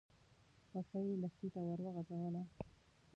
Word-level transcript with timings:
پښه 0.69 0.99
يې 1.07 1.13
لښتي 1.21 1.47
ته 1.53 1.59
ور 1.67 1.79
وغځوله. 1.83 2.41